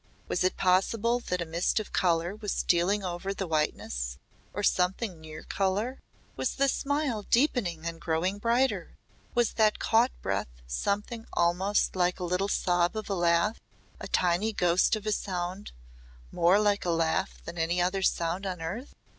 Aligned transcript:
Was 0.27 0.43
it 0.43 0.57
possible 0.57 1.19
that 1.19 1.43
a 1.43 1.45
mist 1.45 1.79
of 1.79 1.93
colour 1.93 2.35
was 2.35 2.51
stealing 2.53 3.03
over 3.03 3.35
the 3.35 3.45
whiteness 3.45 4.17
or 4.51 4.63
something 4.63 5.21
near 5.21 5.43
colour? 5.43 5.99
Was 6.35 6.55
the 6.55 6.67
smile 6.67 7.21
deepening 7.29 7.85
and 7.85 8.01
growing 8.01 8.39
brighter? 8.39 8.97
Was 9.35 9.53
that 9.61 9.77
caught 9.77 10.09
breath 10.23 10.49
something 10.65 11.27
almost 11.33 11.95
like 11.95 12.19
a 12.19 12.23
little 12.23 12.47
sob 12.49 12.97
of 12.97 13.11
a 13.11 13.13
laugh 13.13 13.59
a 13.99 14.07
tiny 14.07 14.53
ghost 14.53 14.95
of 14.95 15.05
a 15.05 15.11
sound 15.11 15.71
more 16.31 16.59
like 16.59 16.83
a 16.83 16.89
laugh 16.89 17.39
than 17.45 17.59
any 17.59 17.79
other 17.79 18.01
sound 18.01 18.47
on 18.47 18.59
earth? 18.59 18.95